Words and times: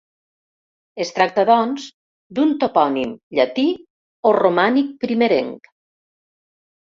Es 1.03 1.11
tracta, 1.17 1.43
doncs, 1.49 1.85
d'un 2.39 2.53
topònim 2.63 3.11
llatí 3.41 3.67
o 4.31 4.33
romànic 4.39 4.89
primerenc. 5.05 5.71